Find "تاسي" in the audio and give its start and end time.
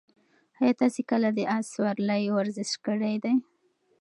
0.81-1.01